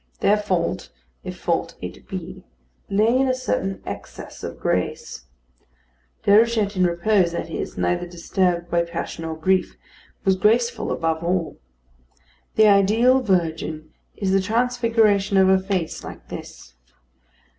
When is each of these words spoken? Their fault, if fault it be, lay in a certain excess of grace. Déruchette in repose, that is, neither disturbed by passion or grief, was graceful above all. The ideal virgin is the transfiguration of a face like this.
Their 0.21 0.37
fault, 0.37 0.89
if 1.23 1.37
fault 1.37 1.75
it 1.79 2.07
be, 2.09 2.43
lay 2.89 3.15
in 3.15 3.27
a 3.27 3.35
certain 3.35 3.83
excess 3.85 4.43
of 4.43 4.59
grace. 4.59 5.25
Déruchette 6.25 6.75
in 6.75 6.85
repose, 6.87 7.33
that 7.33 7.51
is, 7.51 7.77
neither 7.77 8.07
disturbed 8.07 8.67
by 8.71 8.81
passion 8.81 9.23
or 9.25 9.35
grief, 9.37 9.77
was 10.25 10.35
graceful 10.37 10.91
above 10.91 11.23
all. 11.23 11.59
The 12.55 12.65
ideal 12.67 13.19
virgin 13.21 13.91
is 14.15 14.31
the 14.31 14.41
transfiguration 14.41 15.37
of 15.37 15.49
a 15.49 15.59
face 15.59 16.03
like 16.03 16.29
this. 16.29 16.73